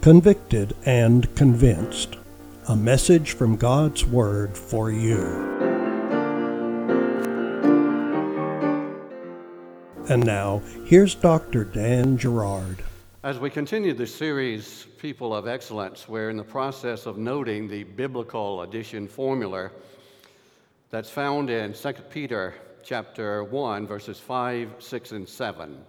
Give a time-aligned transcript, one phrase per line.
[0.00, 2.16] convicted, and convinced.
[2.68, 5.58] A message from God's Word for you.
[10.08, 11.64] And now, here's Dr.
[11.64, 12.82] Dan Gerard.
[13.24, 17.82] As we continue the series, People of Excellence, we're in the process of noting the
[17.82, 19.70] biblical addition formula
[20.90, 25.84] that's found in 2 Peter chapter 1, verses 5, 6, and 7.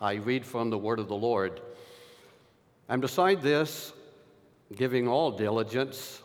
[0.00, 1.60] I read from the word of the Lord.
[2.88, 3.92] And beside this,
[4.74, 6.22] giving all diligence,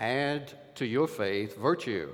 [0.00, 2.10] add to your faith virtue,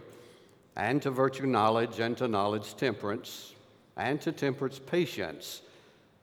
[0.77, 3.55] and to virtue knowledge, and to knowledge temperance,
[3.97, 5.63] and to temperance patience,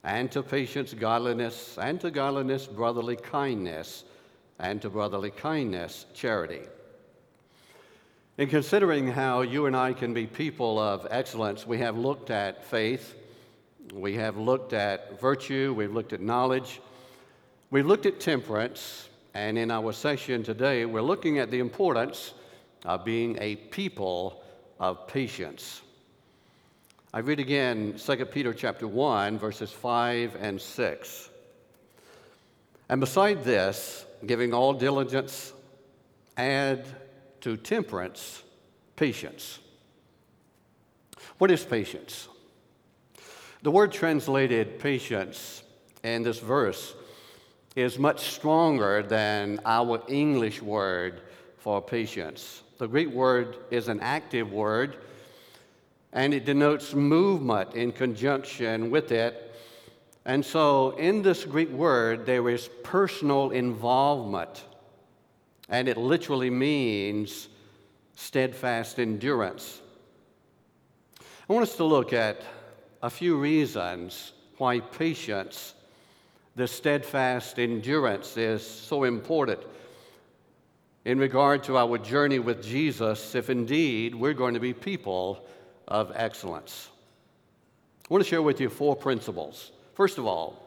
[0.03, 4.05] and to patience godliness, and to godliness brotherly kindness,
[4.59, 6.61] and to brotherly kindness charity.
[8.37, 12.63] In considering how you and I can be people of excellence, we have looked at
[12.63, 13.15] faith,
[13.93, 16.81] we have looked at virtue, we've looked at knowledge,
[17.75, 22.33] We've looked at temperance, and in our session today, we're looking at the importance
[22.85, 24.41] of being a people
[24.79, 25.81] of patience.
[27.13, 31.29] I read again 2 Peter chapter 1, verses 5 and 6.
[32.87, 35.51] And beside this, giving all diligence,
[36.37, 36.85] add
[37.41, 38.41] to temperance
[38.95, 39.59] patience.
[41.39, 42.29] What is patience?
[43.63, 45.61] The word translated patience
[46.05, 46.95] in this verse
[47.75, 51.21] is much stronger than our English word
[51.57, 52.63] for patience.
[52.77, 54.97] The Greek word is an active word,
[56.13, 59.53] and it denotes movement in conjunction with it.
[60.25, 64.63] And so, in this Greek word, there is personal involvement,
[65.69, 67.49] and it literally means
[68.15, 69.81] steadfast endurance.
[71.49, 72.41] I want us to look at
[73.03, 75.73] a few reasons why patience
[76.55, 79.59] the steadfast endurance is so important
[81.03, 85.45] in regard to our journey with Jesus if indeed we're going to be people
[85.87, 86.89] of excellence.
[88.09, 89.71] I want to share with you four principles.
[89.93, 90.61] First of all,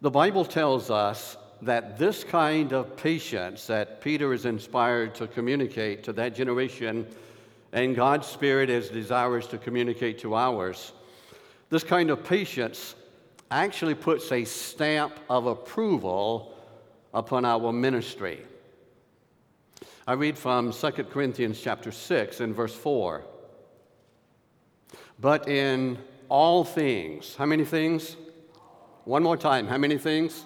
[0.00, 6.04] the Bible tells us that this kind of patience that Peter is inspired to communicate
[6.04, 7.06] to that generation
[7.72, 10.92] and God's Spirit is desirous to communicate to ours,
[11.70, 12.94] this kind of patience
[13.50, 16.54] actually puts a stamp of approval
[17.14, 18.44] upon our ministry.
[20.06, 23.24] I read from 2 Corinthians chapter 6 and verse 4.
[25.20, 25.98] But in
[26.28, 28.16] all things, how many things?
[29.04, 30.44] One more time, how many things?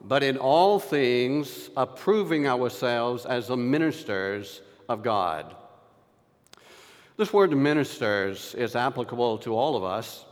[0.00, 5.54] But in all things, approving ourselves as the ministers of God.
[7.16, 10.26] This word ministers is applicable to all of us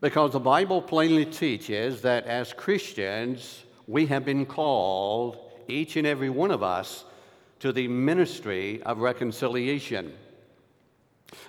[0.00, 5.38] because the Bible plainly teaches that as Christians, we have been called,
[5.68, 7.04] each and every one of us,
[7.58, 10.12] to the ministry of reconciliation.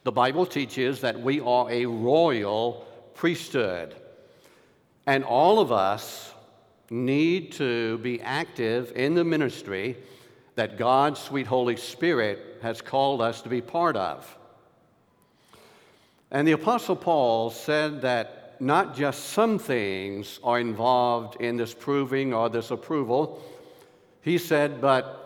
[0.03, 2.85] The Bible teaches that we are a royal
[3.15, 3.95] priesthood,
[5.07, 6.33] and all of us
[6.89, 9.97] need to be active in the ministry
[10.55, 14.37] that God's sweet Holy Spirit has called us to be part of.
[16.29, 22.31] And the Apostle Paul said that not just some things are involved in this proving
[22.31, 23.41] or this approval.
[24.21, 25.17] He said, but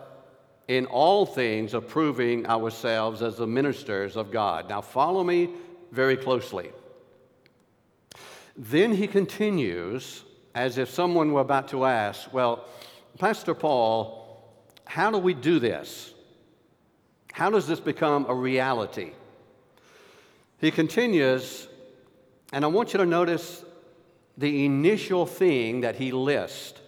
[0.68, 4.70] in all things approving ourselves as the ministers of God.
[4.70, 5.50] Now, follow me
[5.92, 6.72] very closely.
[8.56, 12.64] Then he continues as if someone were about to ask, Well,
[13.18, 14.26] Pastor Paul,
[14.86, 16.14] how do we do this?
[17.32, 19.12] How does this become a reality?
[20.58, 21.68] He continues
[22.56, 23.62] and I want you to notice
[24.38, 26.80] the initial thing that he lists.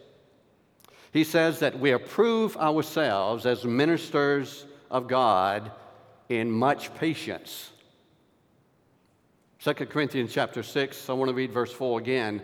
[1.12, 5.70] He says that we approve ourselves as ministers of God
[6.30, 7.70] in much patience.
[9.60, 12.40] 2 Corinthians chapter 6, I want to read verse 4 again.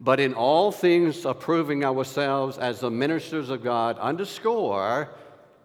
[0.00, 5.10] But in all things approving ourselves as the ministers of God, underscore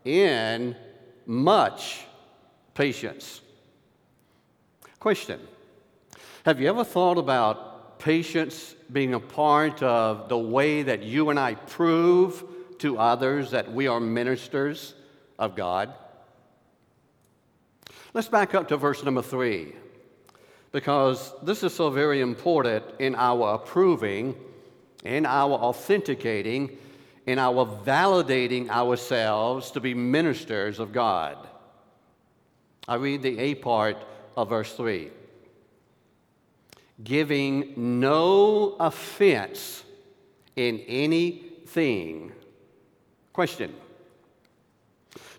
[0.06, 0.75] in
[1.25, 2.06] much
[2.75, 3.41] patience.
[5.00, 5.39] Question
[6.44, 11.40] have you ever thought about patience being a part of the way that you and
[11.40, 12.44] I prove
[12.80, 14.94] to others that we are ministers
[15.40, 15.94] of God?
[18.13, 19.74] Let's back up to verse number three,
[20.74, 24.36] because this is so very important in our approving,
[25.06, 26.78] in our authenticating,
[27.25, 31.38] in our validating ourselves to be ministers of God.
[32.86, 33.95] I read the A part
[34.36, 35.10] of verse 3
[37.01, 39.84] giving no offense
[40.56, 42.31] in anything.
[43.31, 43.74] Question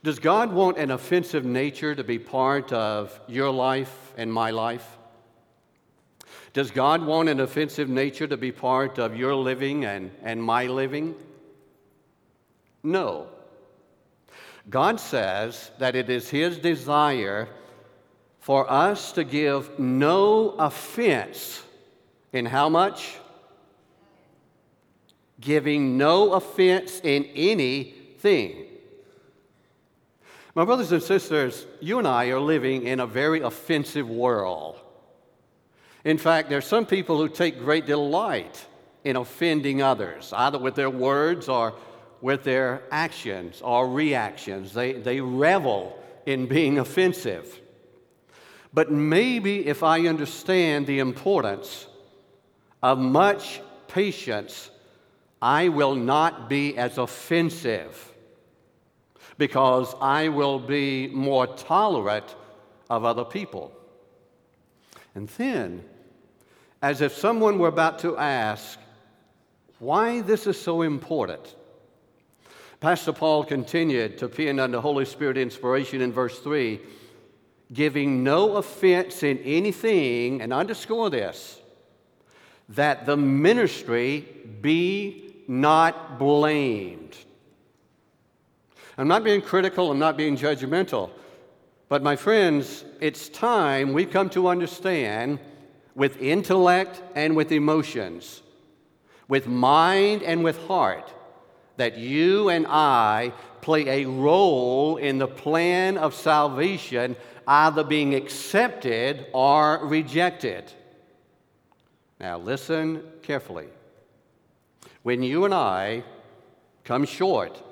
[0.03, 4.99] Does God want an offensive nature to be part of your life and my life?
[6.53, 10.67] Does God want an offensive nature to be part of your living and, and my
[10.67, 11.17] living?
[12.83, 13.27] No.
[14.71, 17.49] God says that it is His desire
[18.45, 21.63] for us to give no offense
[22.31, 23.17] in how much?
[25.41, 28.67] Giving no offense in anything.
[30.55, 34.79] My brothers and sisters, you and I are living in a very offensive world.
[36.05, 38.63] In fact, there are some people who take great delight
[39.05, 41.73] in offending others, either with their words or
[42.21, 44.75] with their actions or reactions.
[44.75, 47.63] They, they revel in being offensive.
[48.75, 51.87] But maybe if I understand the importance
[52.83, 54.71] of much patience,
[55.41, 58.13] I will not be as offensive
[59.39, 62.35] because I will be more tolerant
[62.91, 63.73] of other people.
[65.15, 65.85] And then,
[66.83, 68.79] as if someone were about to ask
[69.79, 71.55] why this is so important,
[72.81, 76.81] Pastor Paul continued to pen under Holy Spirit inspiration in verse 3
[77.75, 81.61] giving no offense in anything, and underscore this,
[82.71, 84.27] that the ministry
[84.63, 87.17] be not blamed.
[88.97, 91.11] I'm not being critical, I'm not being judgmental,
[91.89, 95.41] but my friends, it's time we come to understand
[95.95, 98.43] with intellect and with emotions,
[99.29, 101.13] with mind and with heart,
[101.77, 109.27] that you and I play a role in the plan of salvation, either being accepted
[109.33, 110.73] or rejected.
[112.21, 113.69] Now, listen carefully.
[115.03, 116.05] When you and I
[116.85, 117.63] come short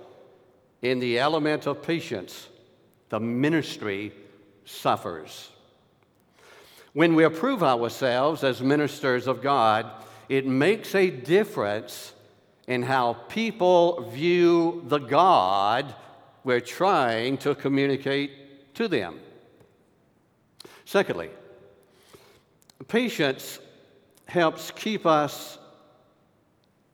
[0.82, 2.48] in the element of patience,
[3.08, 4.12] the ministry
[4.64, 5.50] suffers.
[6.92, 9.90] When we approve ourselves as ministers of God,
[10.28, 12.12] it makes a difference
[12.66, 15.94] in how people view the God
[16.44, 19.20] we're trying to communicate to them.
[20.92, 21.30] Secondly,
[22.86, 23.60] patience
[24.26, 25.56] helps keep us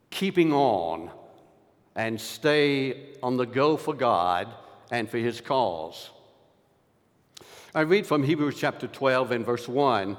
[0.09, 1.11] keeping on
[1.97, 4.47] and stay on the go for God
[4.93, 6.11] and for His cause.
[7.75, 10.17] I read from Hebrews chapter 12 and verse 1.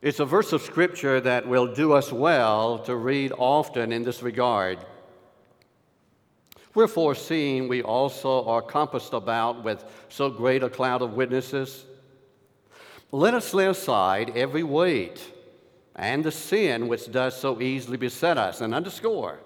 [0.00, 4.22] It's a verse of scripture that will do us well to read often in this
[4.22, 4.78] regard.
[6.74, 11.84] Wherefore, seeing we also are compassed about with so great a cloud of witnesses,
[13.12, 15.20] let us lay aside every weight
[15.94, 18.60] and the sin which does so easily beset us.
[18.60, 19.40] And underscore,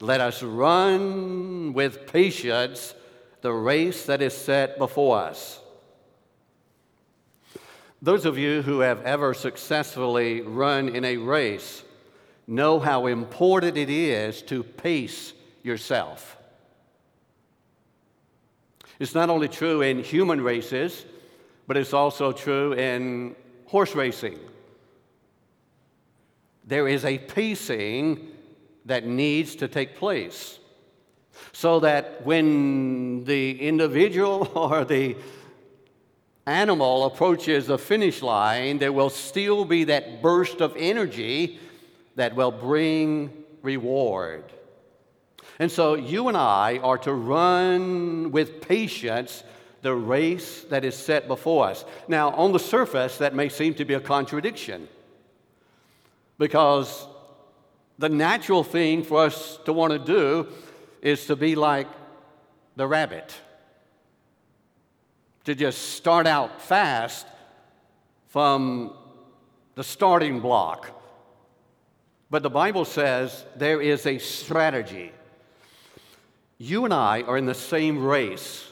[0.00, 2.94] let us run with patience
[3.42, 5.60] the race that is set before us
[8.02, 11.82] those of you who have ever successfully run in a race
[12.46, 15.32] know how important it is to pace
[15.62, 16.36] yourself.
[19.00, 21.04] It's not only true in human races,
[21.66, 23.34] but it's also true in
[23.66, 24.38] horse racing.
[26.64, 28.28] There is a pacing
[28.84, 30.58] that needs to take place
[31.52, 35.16] so that when the individual or the
[36.46, 41.58] animal approaches the finish line, there will still be that burst of energy
[42.14, 43.30] that will bring
[43.62, 44.44] reward.
[45.58, 49.42] And so you and I are to run with patience
[49.82, 51.84] the race that is set before us.
[52.08, 54.88] Now, on the surface, that may seem to be a contradiction
[56.38, 57.06] because
[57.98, 60.48] the natural thing for us to want to do
[61.02, 61.88] is to be like
[62.76, 63.34] the rabbit
[65.46, 67.26] to just start out fast
[68.28, 68.92] from
[69.76, 70.90] the starting block.
[72.30, 75.12] But the Bible says there is a strategy.
[76.58, 78.66] You and I are in the same race.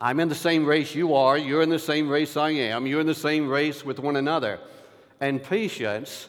[0.00, 1.36] I'm in the same race you are.
[1.36, 2.86] You're in the same race I am.
[2.86, 4.60] You're in the same race with one another.
[5.20, 6.28] And patience,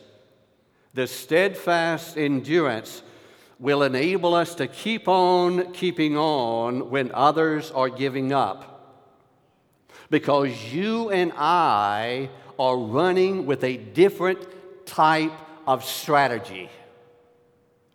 [0.93, 3.03] the steadfast endurance,
[3.59, 8.69] will enable us to keep on keeping on when others are giving up
[10.09, 14.39] because you and I are running with a different
[14.85, 15.33] type
[15.67, 16.69] of strategy.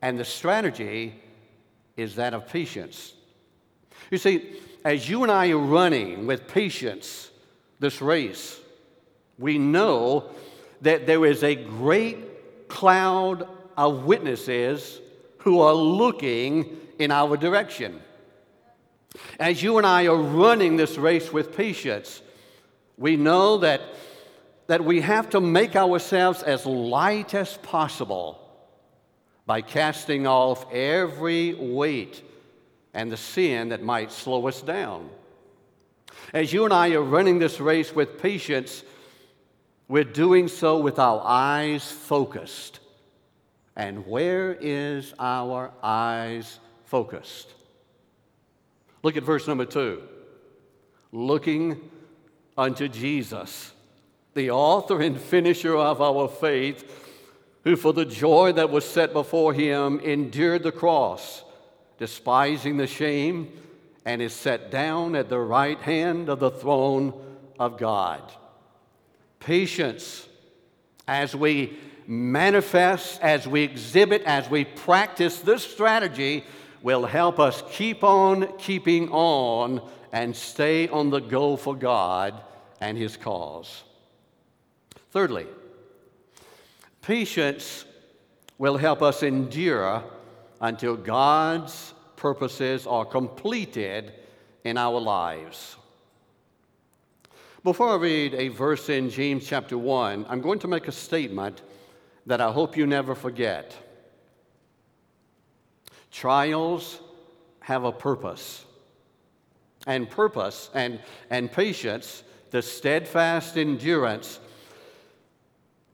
[0.01, 1.15] And the strategy
[1.97, 3.15] is that of patience.
[4.11, 7.31] You see, as you and I are running with patience
[7.81, 8.61] this race,
[9.39, 10.31] we know
[10.83, 15.01] that there is a great cloud of witnesses
[15.39, 18.01] who are looking in our direction.
[19.41, 22.21] As you and I are running this race with patience,
[22.99, 23.81] we know that,
[24.67, 28.41] that we have to make ourselves as light as possible
[29.47, 32.23] by casting off every weight
[32.95, 35.11] and the sin that might slow us down.
[36.33, 38.83] As you and I are running this race with patience,
[39.89, 42.81] we're doing so with our eyes focused.
[43.77, 47.53] And where is our eyes focused?
[49.03, 50.03] Look at verse number two.
[51.13, 51.91] Looking
[52.57, 53.73] unto Jesus,
[54.35, 57.11] the author and finisher of our faith,
[57.65, 61.44] who for the joy that was set before him endured the cross,
[61.99, 63.53] despising the shame,
[64.05, 67.15] and is set down at the right hand of the throne
[67.59, 68.23] of God.
[69.41, 70.29] Patience
[71.09, 76.45] as we manifest, as we exhibit, as we practice this strategy
[76.83, 79.81] will help us keep on keeping on
[80.13, 82.43] and stay on the go for God
[82.81, 83.83] and His cause.
[85.11, 85.47] Thirdly,
[87.01, 87.85] patience
[88.59, 90.05] will help us endure
[90.61, 94.13] until God's purposes are completed
[94.65, 95.77] in our lives.
[97.63, 101.63] Before I read a verse in James chapter 1, I'm going to make a statement
[102.27, 103.75] that I hope you never forget.
[106.11, 107.01] Trials
[107.61, 108.65] have a purpose.
[109.87, 114.41] And purpose and, and patience, the steadfast endurance,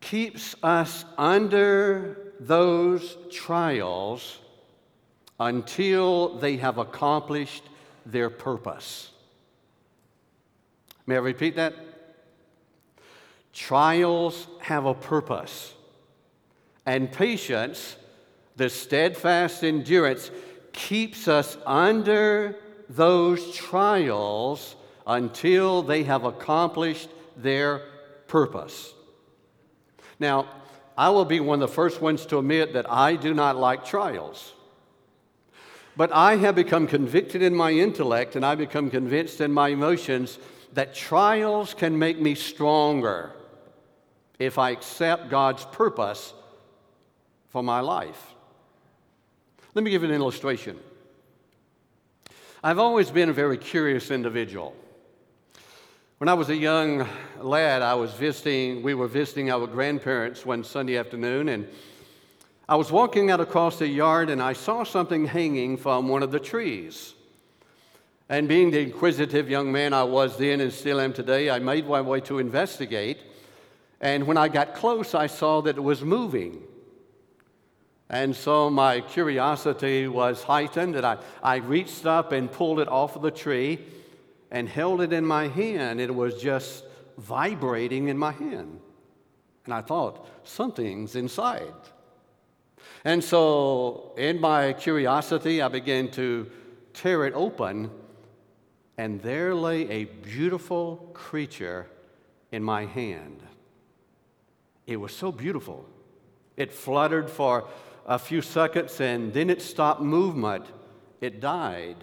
[0.00, 4.38] keeps us under those trials
[5.40, 7.64] until they have accomplished
[8.04, 9.10] their purpose.
[11.06, 11.74] May I repeat that?
[13.52, 15.74] Trials have a purpose,
[16.86, 17.96] and patience
[18.56, 20.30] the steadfast endurance
[20.72, 22.56] keeps us under
[22.90, 27.82] those trials until they have accomplished their
[28.28, 28.92] purpose.
[30.18, 30.46] Now,
[30.98, 33.86] I will be one of the first ones to admit that I do not like
[33.86, 34.52] trials.
[36.00, 40.38] But I have become convicted in my intellect and I become convinced in my emotions
[40.72, 43.32] that trials can make me stronger
[44.38, 46.32] if I accept God's purpose
[47.48, 48.32] for my life.
[49.74, 50.78] Let me give you an illustration.
[52.64, 54.74] I've always been a very curious individual.
[56.16, 57.06] When I was a young
[57.42, 61.68] lad, I was visiting, we were visiting our grandparents one Sunday afternoon, and
[62.70, 66.30] I was walking out across the yard and I saw something hanging from one of
[66.30, 67.14] the trees.
[68.28, 71.88] And being the inquisitive young man I was then and still am today, I made
[71.88, 73.18] my way to investigate.
[74.00, 76.62] And when I got close, I saw that it was moving.
[78.08, 83.16] And so my curiosity was heightened, and I, I reached up and pulled it off
[83.16, 83.80] of the tree
[84.52, 86.00] and held it in my hand.
[86.00, 86.84] It was just
[87.18, 88.78] vibrating in my hand.
[89.64, 91.74] And I thought, something's inside.
[93.04, 96.50] And so, in my curiosity, I began to
[96.92, 97.90] tear it open,
[98.98, 101.86] and there lay a beautiful creature
[102.52, 103.42] in my hand.
[104.86, 105.88] It was so beautiful.
[106.56, 107.68] It fluttered for
[108.06, 110.66] a few seconds and then it stopped movement.
[111.20, 111.96] It died.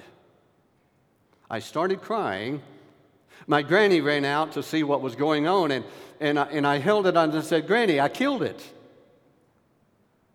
[1.50, 2.62] I started crying.
[3.46, 5.86] My granny ran out to see what was going on, and,
[6.20, 8.62] and, I, and I held it and said, Granny, I killed it.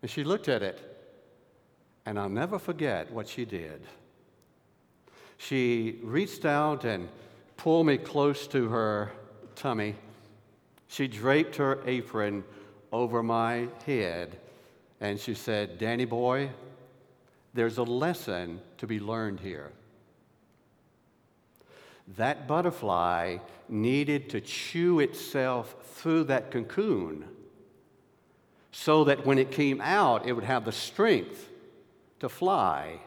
[0.02, 0.78] And she looked at it,
[2.04, 3.80] and I'll never forget what she did.
[5.38, 7.09] She reached out and
[7.56, 9.12] pulled me close to her
[9.54, 9.94] tummy.
[10.88, 12.44] She draped her apron
[12.92, 14.38] over my head
[15.00, 16.50] and she said, Danny boy,
[17.54, 19.73] there's a lesson to be learned here.
[22.16, 27.25] That butterfly needed to chew itself through that cocoon
[28.73, 31.49] so that when it came out, it would have the strength
[32.21, 32.99] to fly.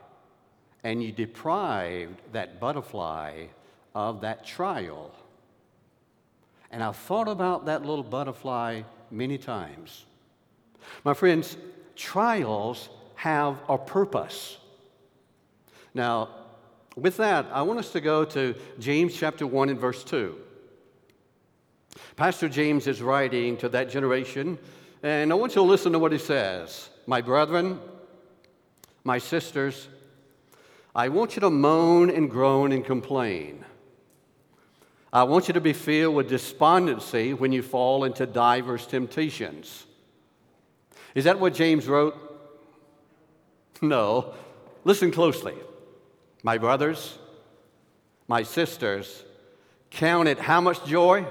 [0.83, 3.47] And you deprived that butterfly
[3.95, 5.11] of that trial.
[6.69, 10.05] And I've thought about that little butterfly many times.
[11.03, 11.57] My friends,
[11.95, 14.57] trials have a purpose.
[15.93, 16.29] Now,
[16.95, 20.35] with that, I want us to go to James chapter 1 and verse 2.
[22.15, 24.57] Pastor James is writing to that generation,
[25.05, 26.89] and I want you to listen to what he says.
[27.07, 27.79] My brethren,
[29.03, 29.87] my sisters,
[30.95, 33.63] I want you to moan and groan and complain.
[35.13, 39.85] I want you to be filled with despondency when you fall into divers temptations
[41.15, 42.21] is that what James wrote?
[43.81, 44.33] No.
[44.85, 45.53] Listen closely.
[46.43, 47.17] My brothers,
[48.25, 49.23] my sisters,
[49.89, 51.25] count it how much joy?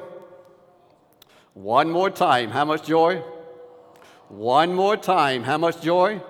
[1.55, 3.23] One more time, how much joy?
[4.35, 6.21] One more time, how much joy?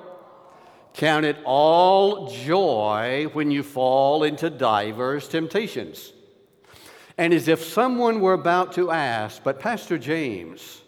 [0.93, 6.13] Count it all joy when you fall into diverse temptations.
[7.17, 10.83] And as if someone were about to ask, but Pastor James,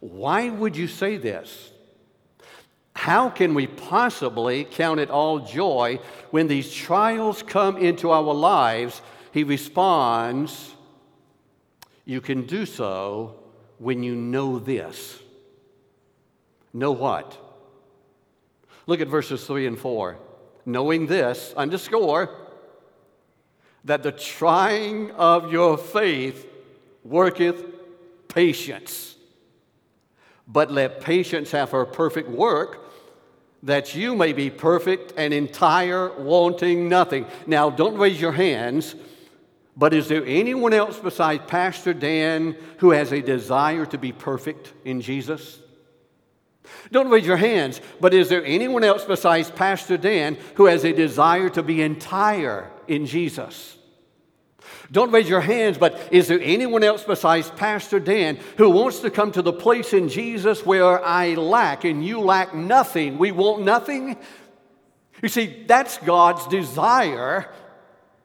[0.00, 1.70] why would you say this?
[2.94, 9.00] How can we possibly count it all joy when these trials come into our lives?
[9.32, 10.74] He responds,
[12.04, 13.36] You can do so
[13.78, 15.20] when you know this.
[16.74, 17.38] Know what?
[18.86, 20.18] Look at verses 3 and 4.
[20.66, 22.30] Knowing this, underscore,
[23.84, 26.46] that the trying of your faith
[27.04, 27.64] worketh
[28.28, 29.14] patience.
[30.48, 32.80] But let patience have her perfect work,
[33.62, 37.26] that you may be perfect and entire, wanting nothing.
[37.46, 38.94] Now, don't raise your hands,
[39.76, 44.72] but is there anyone else besides Pastor Dan who has a desire to be perfect
[44.84, 45.60] in Jesus?
[46.90, 50.92] Don't raise your hands, but is there anyone else besides Pastor Dan who has a
[50.92, 53.76] desire to be entire in Jesus?
[54.90, 59.10] Don't raise your hands, but is there anyone else besides Pastor Dan who wants to
[59.10, 63.18] come to the place in Jesus where I lack and you lack nothing?
[63.18, 64.16] We want nothing?
[65.22, 67.50] You see, that's God's desire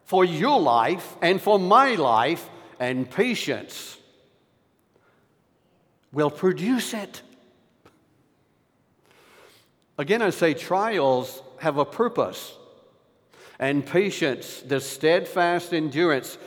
[0.04, 3.98] for your life and for my life, and patience
[6.12, 7.22] will produce it.
[10.00, 12.56] Again, I say trials have a purpose,
[13.60, 16.38] and patience, the steadfast endurance,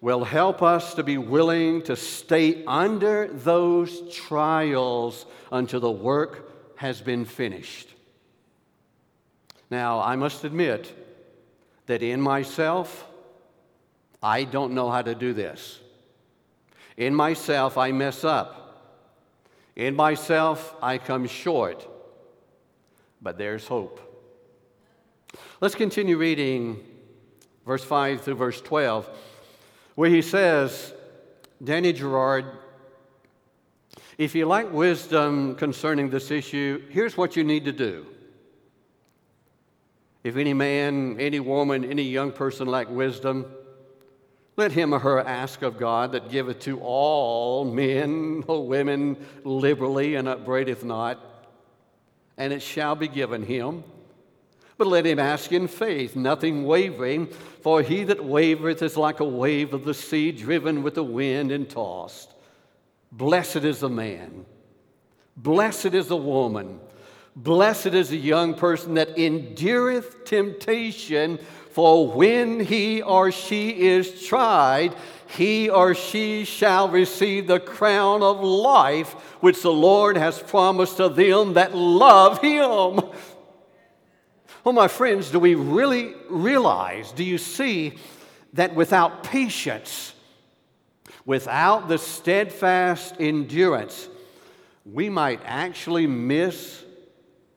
[0.00, 7.00] will help us to be willing to stay under those trials until the work has
[7.00, 7.92] been finished.
[9.68, 10.94] Now, I must admit
[11.86, 13.04] that in myself,
[14.22, 15.80] I don't know how to do this.
[16.96, 19.02] In myself, I mess up.
[19.74, 21.88] In myself, I come short
[23.20, 24.00] but there's hope.
[25.60, 26.78] Let's continue reading
[27.64, 29.08] verse 5 through verse 12,
[29.94, 30.94] where he says,
[31.62, 32.44] Danny Gerard,
[34.18, 38.06] if you like wisdom concerning this issue, here's what you need to do.
[40.24, 43.46] If any man, any woman, any young person lack wisdom,
[44.56, 50.14] let him or her ask of God that giveth to all men or women liberally
[50.14, 51.35] and upbraideth not
[52.38, 53.84] and it shall be given him.
[54.78, 57.28] But let him ask in faith, nothing wavering,
[57.62, 61.50] for he that wavereth is like a wave of the sea driven with the wind
[61.50, 62.34] and tossed.
[63.10, 64.44] Blessed is the man,
[65.36, 66.78] blessed is the woman,
[67.34, 71.38] blessed is the young person that endureth temptation,
[71.70, 74.94] for when he or she is tried,
[75.26, 81.08] he or she shall receive the crown of life which the Lord has promised to
[81.08, 83.00] them that love him.
[84.64, 87.94] Well, my friends, do we really realize, do you see
[88.54, 90.12] that without patience,
[91.24, 94.08] without the steadfast endurance,
[94.84, 96.84] we might actually miss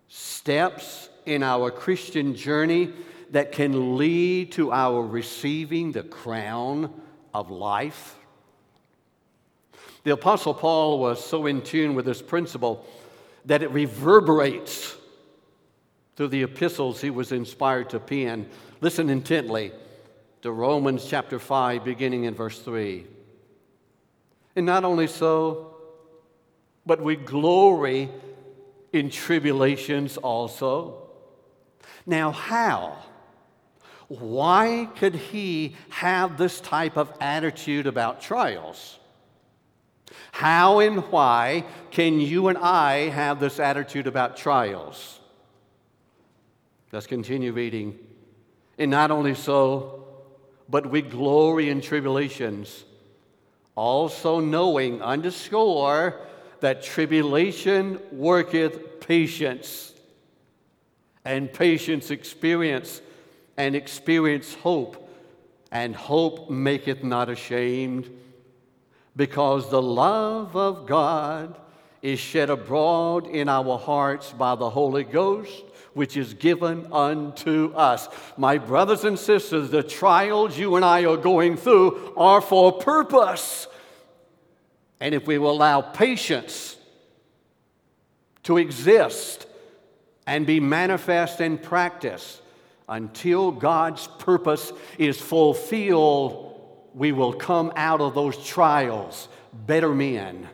[0.07, 2.91] steps in our Christian journey
[3.31, 6.91] that can lead to our receiving the crown
[7.33, 8.15] of life.
[10.03, 12.85] The Apostle Paul was so in tune with this principle
[13.45, 14.95] that it reverberates
[16.15, 18.49] through the epistles he was inspired to pen.
[18.81, 19.71] Listen intently
[20.41, 23.05] to Romans chapter 5, beginning in verse 3.
[24.55, 25.75] And not only so,
[26.85, 28.09] but we glory
[28.91, 31.09] in tribulations also.
[32.05, 32.97] Now, how?
[34.09, 38.97] Why could he have this type of attitude about trials?
[40.31, 45.19] How and why can you and I have this attitude about trials?
[46.91, 47.99] Let's continue reading.
[48.79, 50.07] And not only so,
[50.67, 52.85] but we glory in tribulations,
[53.75, 56.19] also knowing, underscore,
[56.61, 59.93] that tribulation worketh patience,
[61.23, 63.01] and patience experience
[63.59, 65.11] and experience hope,
[65.69, 68.09] and hope maketh not ashamed,
[69.17, 71.59] because the love of God
[72.01, 78.07] is shed abroad in our hearts by the Holy Ghost, which is given unto us.
[78.37, 83.67] My brothers and sisters, the trials you and I are going through are for purpose.
[85.01, 86.77] And if we will allow patience
[88.43, 89.47] to exist
[90.25, 92.41] and be manifest in practice
[92.89, 96.59] until God's purpose is fulfilled.
[96.93, 100.49] We will come out of those trials better men,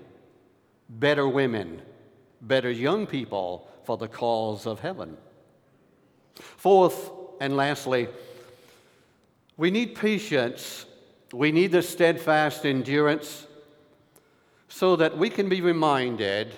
[0.90, 1.82] better women,
[2.42, 5.18] better young people for the cause of heaven.
[6.36, 8.10] Fourth and lastly,
[9.58, 10.86] we need patience.
[11.34, 13.48] We need the steadfast endurance
[14.68, 16.54] so that we can be reminded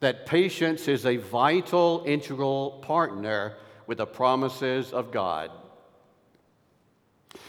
[0.00, 3.56] that patience is a vital, integral partner
[3.86, 5.50] with the promises of God.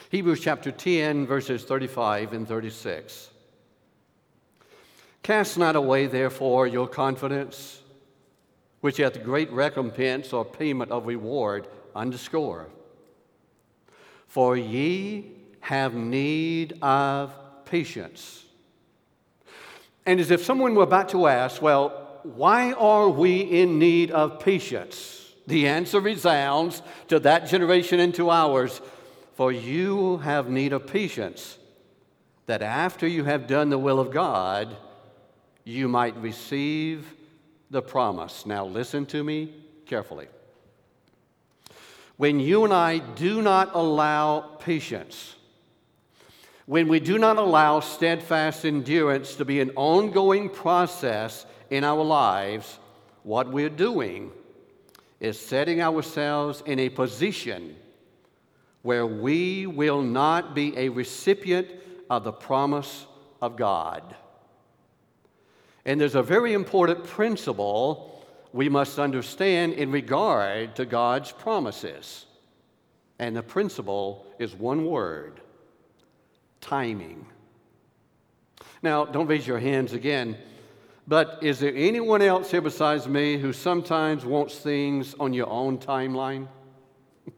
[0.10, 3.30] Hebrews chapter 10, verses 35 and 36.
[5.24, 7.82] Cast not away, therefore, your confidence,
[8.82, 12.68] which hath great recompense or payment of reward, underscore.
[14.28, 17.34] For ye have need of
[17.66, 18.44] patience.
[20.06, 24.40] And as if someone were about to ask, well, why are we in need of
[24.40, 25.23] patience?
[25.48, 28.82] The answer resounds to that generation and to ours
[29.36, 31.58] For you have need of patience,
[32.46, 34.76] that after you have done the will of God,
[35.64, 37.16] you might receive
[37.72, 38.46] the promise.
[38.46, 39.54] Now, listen to me
[39.88, 40.28] carefully.
[42.18, 45.36] When you and I do not allow patience,
[46.68, 52.78] when we do not allow steadfast endurance to be an ongoing process in our lives,
[53.24, 54.32] what we're doing
[55.24, 57.78] is setting ourselves in a position
[58.82, 61.68] where we will not be a recipient
[62.10, 63.06] of the promise
[63.42, 64.16] of God.
[65.86, 72.26] And there's a very important principle we must understand in regard to God's promises.
[73.18, 75.40] And the principle is one word
[76.60, 77.26] timing.
[78.82, 80.38] Now, don't raise your hands again,
[81.08, 85.78] but is there anyone else here besides me who sometimes wants things on your own
[85.78, 86.48] timeline?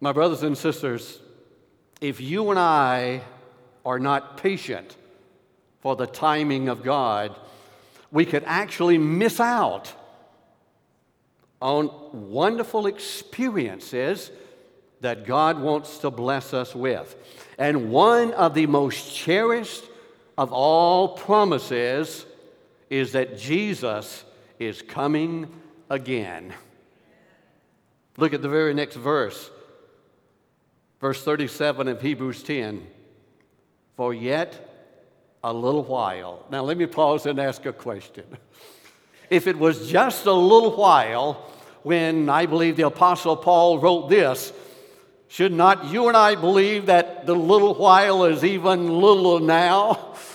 [0.00, 1.20] My brothers and sisters,
[2.00, 3.22] if you and I
[3.84, 4.96] are not patient
[5.80, 7.36] for the timing of God,
[8.12, 9.92] we could actually miss out
[11.60, 11.90] on
[12.30, 14.30] wonderful experiences
[15.00, 17.16] that God wants to bless us with.
[17.58, 19.84] And one of the most cherished
[20.38, 22.24] of all promises
[22.88, 24.24] is that Jesus
[24.60, 25.52] is coming
[25.90, 26.54] again.
[28.16, 29.50] Look at the very next verse,
[31.00, 32.86] verse 37 of Hebrews 10.
[33.96, 34.64] For yet
[35.42, 36.46] a little while.
[36.50, 38.24] Now, let me pause and ask a question.
[39.30, 41.34] If it was just a little while
[41.82, 44.54] when I believe the Apostle Paul wrote this,
[45.28, 50.14] should not you and I believe that the little while is even little now?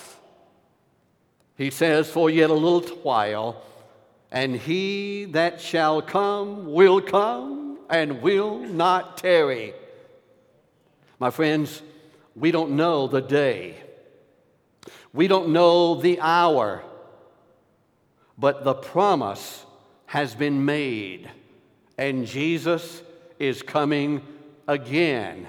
[1.56, 3.62] He says, For yet a little while,
[4.30, 9.74] and he that shall come will come and will not tarry.
[11.18, 11.82] My friends,
[12.34, 13.84] we don't know the day
[15.14, 16.82] we don't know the hour,
[18.36, 19.64] but the promise
[20.06, 21.30] has been made,
[21.96, 23.00] and Jesus
[23.38, 24.22] is coming
[24.66, 25.46] again.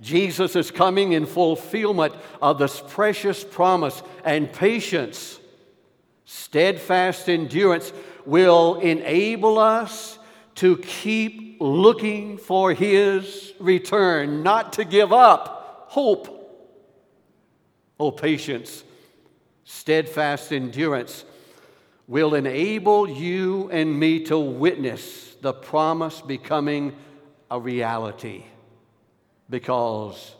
[0.00, 5.40] Jesus is coming in fulfillment of this precious promise, and patience,
[6.24, 7.92] steadfast endurance
[8.24, 10.18] will enable us
[10.56, 16.34] to keep looking for His return, not to give up hope.
[17.98, 18.84] Oh, patience,
[19.64, 21.24] steadfast endurance
[22.06, 26.94] will enable you and me to witness the promise becoming
[27.50, 28.44] a reality
[29.50, 30.34] because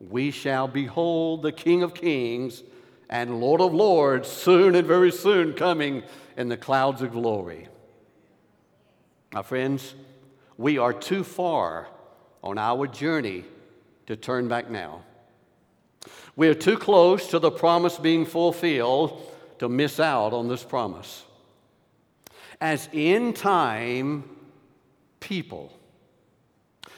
[0.00, 2.62] we shall behold the King of Kings
[3.08, 6.02] and Lord of Lords soon and very soon coming
[6.36, 7.68] in the clouds of glory.
[9.32, 9.94] My friends,
[10.56, 11.88] we are too far
[12.42, 13.44] on our journey
[14.06, 15.02] to turn back now.
[16.36, 21.24] We are too close to the promise being fulfilled to miss out on this promise.
[22.60, 24.24] As in time
[25.20, 25.72] people,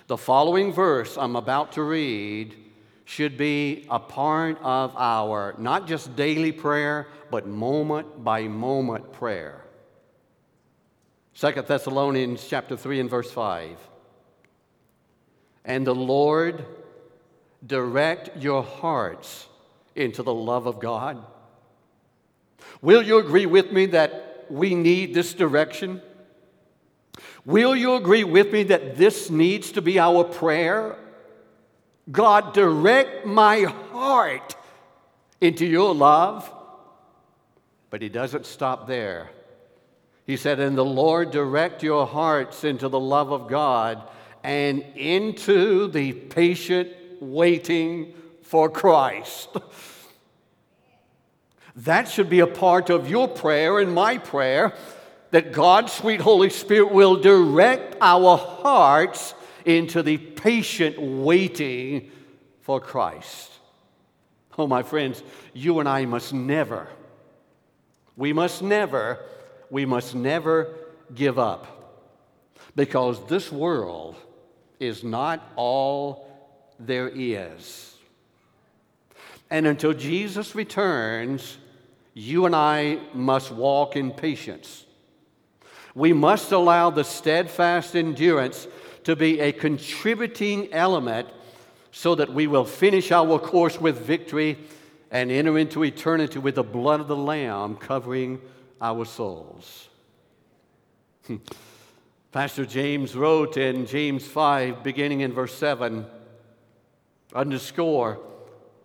[0.09, 2.57] the following verse I'm about to read
[3.05, 9.62] should be a part of our not just daily prayer, but moment by moment prayer.
[11.38, 13.77] 2 Thessalonians chapter 3 and verse 5.
[15.64, 16.64] And the Lord
[17.64, 19.47] direct your hearts
[19.94, 21.23] into the love of God.
[22.81, 26.01] Will you agree with me that we need this direction?
[27.49, 30.97] Will you agree with me that this needs to be our prayer?
[32.13, 34.55] God, direct my heart
[35.41, 36.53] into your love.
[37.89, 39.31] But he doesn't stop there.
[40.27, 44.07] He said, And the Lord direct your hearts into the love of God
[44.45, 49.49] and into the patient waiting for Christ.
[51.77, 54.75] That should be a part of your prayer and my prayer
[55.31, 62.11] that God's sweet Holy Spirit will direct our hearts into the patient waiting
[62.61, 63.51] for Christ.
[64.57, 66.88] Oh, my friends, you and I must never,
[68.17, 69.21] we must never,
[69.71, 70.75] we must never
[71.14, 71.79] give up
[72.75, 74.17] because this world
[74.81, 76.29] is not all
[76.81, 77.95] there is.
[79.51, 81.59] And until Jesus returns,
[82.14, 84.85] you and I must walk in patience.
[85.99, 88.69] We must allow the steadfast endurance
[89.03, 91.29] to be a contributing element
[91.91, 94.59] so that we will finish our course with victory
[95.11, 98.41] and enter into eternity with the blood of the Lamb covering
[98.81, 99.89] our souls.
[102.31, 106.07] Pastor James wrote in James 5, beginning in verse 7,
[107.35, 108.21] underscore,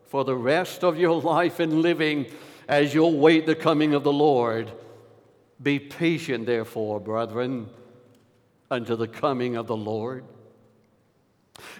[0.07, 2.25] for the rest of your life and living,
[2.67, 4.71] as you'll wait the coming of the Lord.
[5.61, 7.69] Be patient, therefore, brethren,
[8.69, 10.23] unto the coming of the Lord.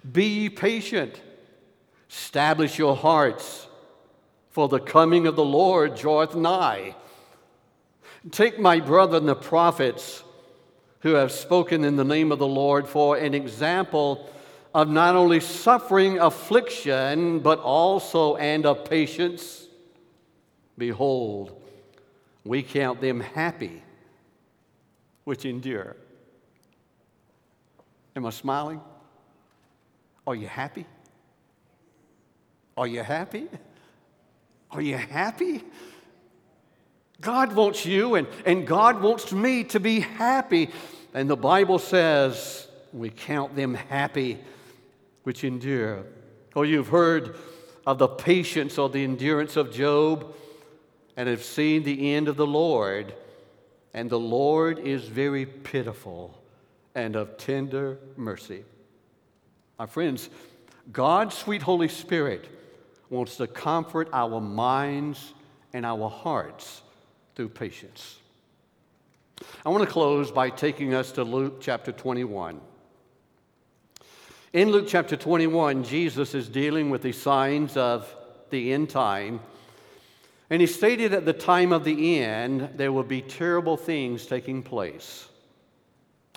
[0.10, 1.20] Be patient.
[2.10, 3.68] Establish your hearts,
[4.52, 6.96] for the coming of the Lord draweth nigh.
[8.32, 10.24] Take my brethren, the prophets,
[11.00, 14.30] who have spoken in the name of the Lord, for an example
[14.74, 19.64] of not only suffering affliction, but also and of patience
[20.78, 21.63] Behold,
[22.44, 23.82] we count them happy
[25.24, 25.96] which endure.
[28.16, 28.82] Am I smiling?
[30.28, 30.86] Are you happy?
[32.78, 33.48] Are you happy?
[34.72, 35.64] Are you happy?
[37.22, 40.70] God wants you and, and God wants me to be happy.
[41.14, 44.40] And the Bible says we count them happy
[45.24, 46.04] which endure.
[46.56, 47.36] Oh, you've heard
[47.86, 50.36] of the patience or the endurance of Job
[51.16, 53.14] and have seen the end of the Lord,
[53.94, 56.42] and the Lord is very pitiful
[56.96, 58.64] and of tender mercy.
[59.78, 60.30] My friends,
[60.92, 62.48] God's sweet Holy Spirit
[63.10, 65.34] wants to comfort our minds
[65.72, 66.82] and our hearts
[67.36, 68.18] through patience.
[69.66, 72.60] I want to close by taking us to Luke chapter 21.
[74.54, 78.16] In Luke chapter 21, Jesus is dealing with the signs of
[78.52, 79.40] the end time
[80.54, 84.62] and he stated at the time of the end, there will be terrible things taking
[84.62, 85.28] place.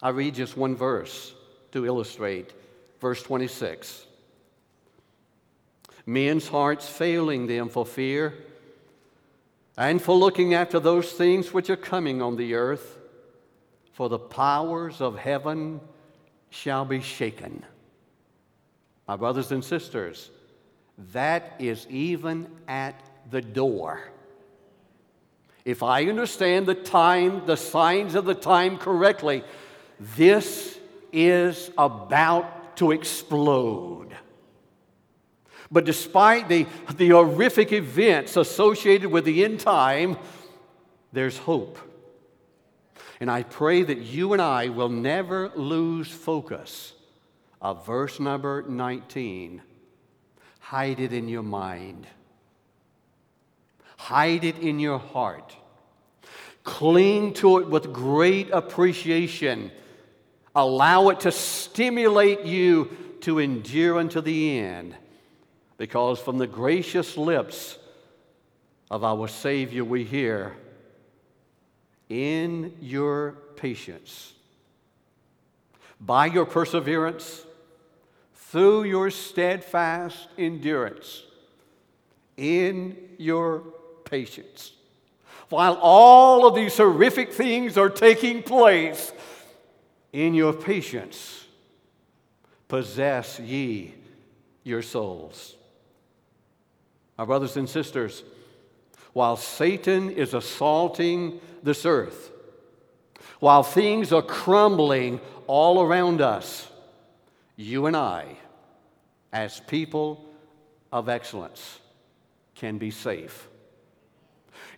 [0.02, 1.34] I read just one verse
[1.72, 2.54] to illustrate.
[2.98, 4.06] Verse 26.
[6.06, 8.32] Men's hearts failing them for fear
[9.76, 12.96] and for looking after those things which are coming on the earth,
[13.92, 15.78] for the powers of heaven
[16.48, 17.62] shall be shaken.
[19.06, 20.30] My brothers and sisters,
[21.12, 22.98] that is even at
[23.30, 24.00] the door.
[25.64, 29.42] If I understand the time, the signs of the time correctly,
[29.98, 30.78] this
[31.12, 34.14] is about to explode.
[35.70, 40.16] But despite the, the horrific events associated with the end time,
[41.12, 41.78] there's hope.
[43.18, 46.92] And I pray that you and I will never lose focus
[47.60, 49.62] of verse number 19.
[50.60, 52.06] Hide it in your mind.
[53.96, 55.56] Hide it in your heart.
[56.62, 59.70] Cling to it with great appreciation.
[60.54, 64.96] Allow it to stimulate you to endure unto the end.
[65.78, 67.78] Because from the gracious lips
[68.90, 70.56] of our Savior we hear,
[72.08, 74.32] in your patience,
[76.00, 77.44] by your perseverance,
[78.34, 81.22] through your steadfast endurance,
[82.36, 83.64] in your
[84.06, 84.72] patience.
[85.50, 89.12] While all of these horrific things are taking place,
[90.16, 91.44] in your patience,
[92.68, 93.94] possess ye
[94.64, 95.54] your souls.
[97.18, 98.24] My brothers and sisters,
[99.12, 102.30] while Satan is assaulting this earth,
[103.40, 106.66] while things are crumbling all around us,
[107.56, 108.38] you and I,
[109.34, 110.24] as people
[110.90, 111.78] of excellence,
[112.54, 113.48] can be safe.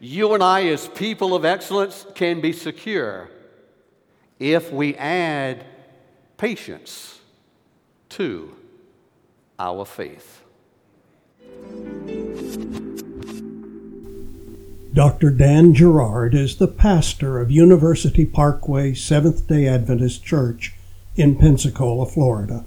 [0.01, 3.29] You and I, as people of excellence, can be secure
[4.39, 5.65] if we add
[6.37, 7.21] patience
[8.11, 8.55] to
[9.59, 10.43] our faith.
[14.95, 15.31] Dr.
[15.31, 20.75] Dan Gerard is the pastor of University Parkway Seventh day Adventist Church
[21.17, 22.65] in Pensacola, Florida.